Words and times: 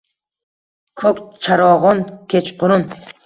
Ko’k 1.01 1.19
charog’on 1.47 2.01
kechqurun; 2.35 2.89